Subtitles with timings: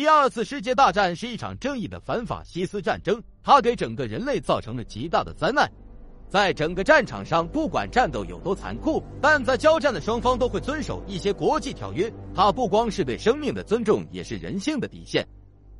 [0.00, 5.70] 第二次世界大战是一场正义的反法西斯战争，它给整个人类造成了极大的灾难。
[6.26, 12.10] 在整个战场上，不管战斗有多残酷，但在交战的双方都会遵守一些国际条约。
[12.34, 15.22] 它不光是对生命的尊重，也是人性的底线。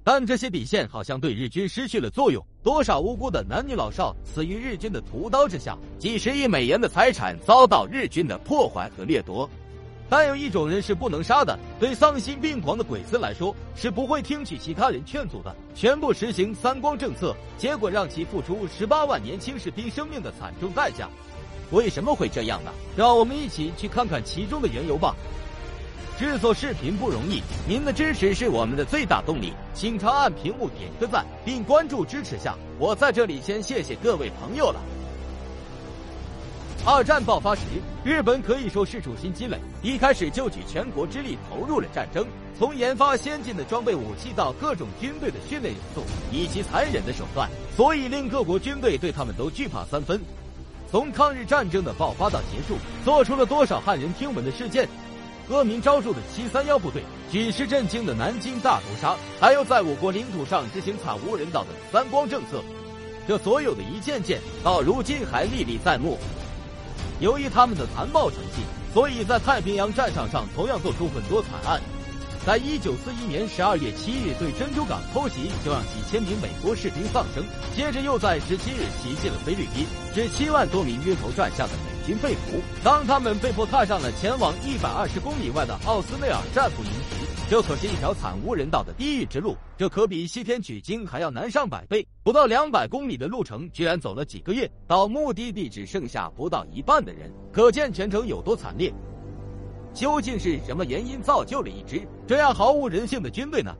[0.04, 9.48] 但这些底线好像对日军失去了作用，多少无辜的男女老少死于日军的屠刀之下，几十亿美元的财产遭到日军的破坏和掠夺。
[10.10, 21.08] 但有一种人是不能杀的，对丧心病狂的鬼子来说是不会听取其他人劝阻的，全部实行三光政策，结果让其付出十八万年轻士兵生命的惨重代价。
[21.70, 22.72] 为什么会这样呢？
[22.96, 25.14] 让我们一起去看看其中的缘由吧。
[26.18, 32.56] 制作视频不容易，您的支持是我们的最大动力，请长按屏幕点个赞并关注支持下。
[32.78, 34.80] 我在这里先谢谢各位朋友了。
[36.86, 37.60] 二战爆发时，
[38.02, 42.26] 日本可以说是处心积累，一开始就举全国之力投入了战争，
[42.58, 50.18] 从研发先进的装备武器到各种军队的训练有素以及残忍的手段，所以令各国军队对他们都惧怕三分。
[50.90, 54.88] 从抗日战争的爆发到结束，做出了多少骇人听闻的事件？
[55.50, 62.62] 恶名昭著的七三幺部队，举世震惊的南京大屠杀，还有在我国领土上执行惨无人道的三光政策，
[63.28, 66.16] 这所有的一件件，到如今还历历在目。
[67.20, 68.62] 由于他们的残暴成绩，
[68.94, 71.80] 所以在太平洋战场上同样做出很多惨案。
[72.46, 77.44] 在一九四一年十二月七日对珍珠港偷袭，就让几千名美国士兵丧生；
[77.76, 82.62] 接着又在十七日袭击了菲律宾，致七万多名晕头转向的美军被俘。
[82.82, 92.06] 当他们被迫踏上了前往一百二十公里外的奥斯内尔战俘营时，这可是一条惨无人道的地狱之路，这可比西天取经还要难上百倍。
[92.22, 98.94] 不到两百公里的路程，居然走了几个月，到目的地只剩下不到一半的人，可见全程有多惨烈。
[99.92, 103.74] 究竟是什么原因造就了一支这样毫无人性的军队呢？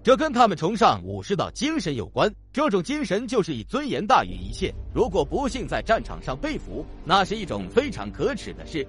[0.00, 2.32] 这跟他们崇尚武士道精神有关。
[2.52, 4.72] 这种精神就是以尊严大于一切。
[4.94, 8.86] 如果不幸在战场上被俘，那是一种非常可耻的事。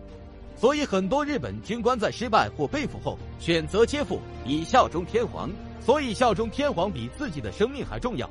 [0.59, 5.49] 所以，很多日本军官在失败或被俘后，选择切腹以效忠天皇。
[5.79, 8.29] 所以，效忠天皇比自己的生命还重要。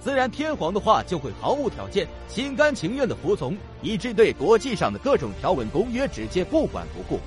[0.00, 7.20] 自然，天皇的话就会毫无条件、心甘情愿的服从，以致对国际上的各种条文公约直接不管不顾。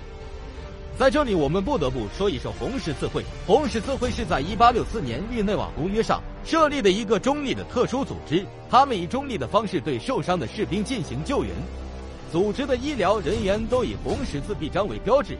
[0.97, 3.23] 在这里，我们不得不说一说红十字会。
[3.46, 11.53] 红十字会是在一八六四年日内瓦公约上设立的一个中立的特殊组织，他们以中立的方式对受伤的士兵进行救援。
[12.31, 15.38] 组织的医疗人员都以红十字臂章为标志，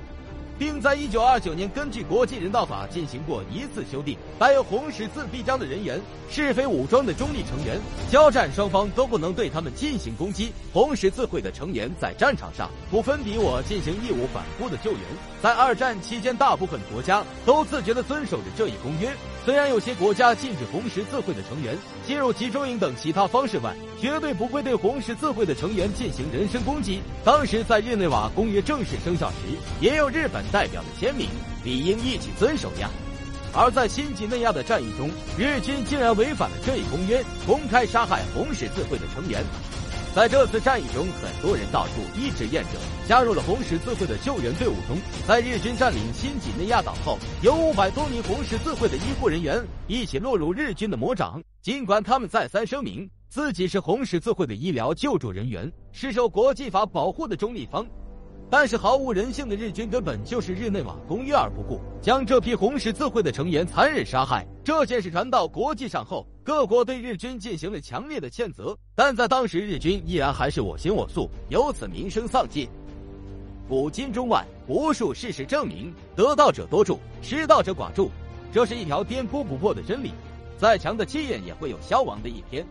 [0.58, 4.18] 并在一九二九年根据国际人道法进行过一次修订。
[4.40, 7.80] 带有红十字臂章的人员是非武装的中立成员，
[8.10, 10.52] 交战双方都不能对他们进行攻击。
[10.74, 15.02] 红十字会的成员在战场上不分敌我进行义无反顾的救援。
[15.42, 19.12] 在二战期间，大部分国家都自觉地遵守着这一公约。
[19.44, 21.76] 虽然有些国家禁止红十字会的成员
[22.06, 27.02] 进入集中营等其他方式外，绝对不会对红十字会的成员进行人身攻击。
[27.26, 29.36] 当时在日内瓦公约正式生效时，
[29.80, 31.30] 也有日本代表的签名，
[31.64, 32.90] 理应一起遵守呀。
[33.54, 39.44] 而在新几内亚的战役中，日军竟然违反了这一公约，公开杀害红十字会的成员。
[40.14, 42.72] 在这次战役中，很多人到处一志愿者
[43.08, 44.98] 加入了红十字会的救援队伍中。
[45.26, 51.42] 在日军占领新几内亚岛后，有五百多名红十字会的医护人员一起落入日军的魔掌。
[51.62, 57.86] 尽管他们再三声明自己是红十字会的医疗救助人员，是受国际法保护的中立方。
[58.52, 64.46] 但是毫无人性的日军根本就是日内瓦公约而不顾，将这批红十字会的成员残忍杀害。
[64.62, 72.68] 这件事传到国际上后，各国对日军进行了强烈的谴责，但在当时日军依然还是我行我素，由此名声丧尽。
[73.70, 78.12] 古今中外，无数事实证明，得道者多助，失道者寡助，
[78.52, 80.12] 这是一条颠扑不破的真理。
[80.58, 82.68] 再强的气焰也会有消亡的一天。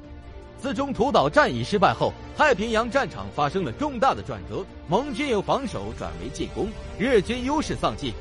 [0.61, 8.13] 自中途岛战役失败后，太平洋战场发生了重大的转折，盟军由防守转为进攻，日军优势丧尽。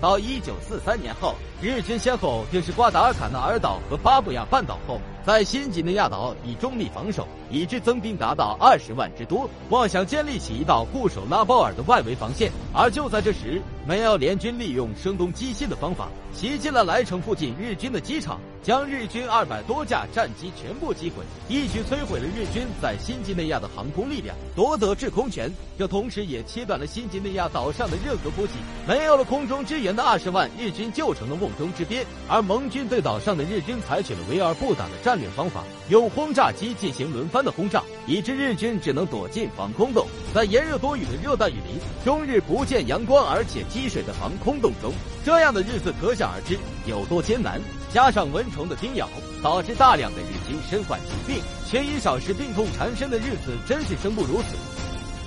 [0.00, 12.50] 到一九四三年后，日军先后定是瓜达尔卡纳尔岛和巴布亚半岛后，在新几内亚岛以中立防守，以致增兵达到二十万之多，妄想建立起一道固守拉包尔的外围防线。
[12.74, 18.40] 而就在这时，美澳联军利用声东击西的方法，袭击了莱城附近日军的机场。
[18.60, 25.48] 将日军二百多架战机全部击毁，一举摧毁了日军在新几内亚的航空力量，夺得制空权。
[25.78, 28.54] 这同时也切断了新几内亚岛上的任何补给。
[28.84, 32.04] 没有了空中支援的二十万日军就成了瓮中之鳖。
[32.26, 40.04] 而盟军对岛上的日军采取了围而不打的战略方法，用轰炸机进行轮番的轰炸，以致日军只能躲进防空洞。
[40.34, 43.64] 在炎热多雨的热带雨林，终日不见阳光，而且。
[43.76, 44.90] 积水的防空洞中。
[45.22, 47.60] 这样的日子可想而知有多艰难。
[47.92, 49.06] 加上蚊虫的叮咬，
[49.42, 54.56] 导致大量的日军身患疾病，却以少食病痛缠身的日子，真是生不如死。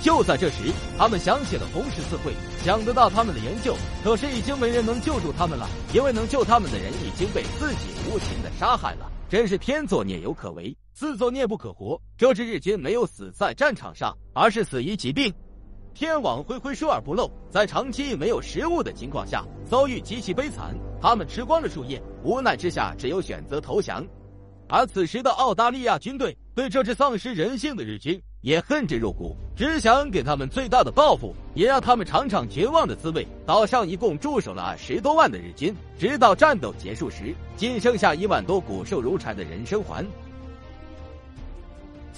[0.01, 9.11] 就在这时，他们想起了红十字会，想得到他们的援救，可是已经没人能救助他们了，因为能救他们的人已经被自己无情的杀害了。
[9.29, 11.99] 真是天作孽犹可为，自作孽不可活。
[12.17, 15.33] 这支日军没有死在战场上，而是死于疾病。
[15.99, 20.73] 天网恢恢，疏而不漏，在长期没有食物的情况下，遭遇极其悲惨。
[21.01, 24.01] 他们吃光了树叶，无奈之下，只有选择投降。
[24.69, 33.27] 而此时的澳大利亚军队对这支丧失人性的日军也恨之入骨，只想给他们最大的报复，也让他们尝尝绝望的滋味。
[33.45, 40.07] 岛上一共驻守了十多万的日军，直到战斗结束时，仅剩下一万多骨瘦如柴的人生还。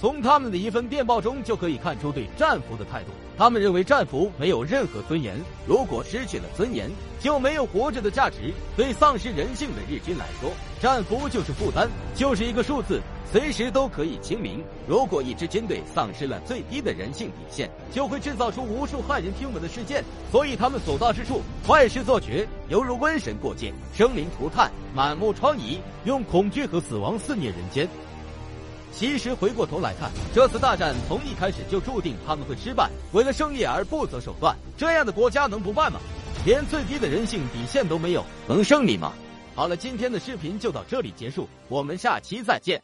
[0.02, 3.12] 从他们的一份电报中就可以看出对战俘的态度。
[3.38, 6.90] 他们认为战俘没有任何尊严，如果失去了尊严，
[7.20, 8.52] 就没有活着的价值。
[8.76, 10.50] 对丧失人性的日军来说，
[10.80, 13.00] 战俘就是负担，就是一个数字，
[13.30, 14.60] 随时都可以清零。
[14.88, 20.02] 如果一支军队丧失了最低的人性底线，就会制造出无数骇人听闻的事件。
[20.32, 27.88] 所以他们所到之处，坏事做绝，犹如瘟神过界，生灵涂炭，满目疮痍，用恐惧和死亡肆虐人间。
[28.92, 32.90] 其实回过头来看，这次大战从一开始就注定他们会失败。
[33.12, 35.98] 为了胜利而不择手段，这样的国家能不败吗？
[36.44, 39.12] 连最低的人性底线都没有，能胜利吗？
[39.54, 42.82] 好了，今天的视频就到这里结束，我们下期再见。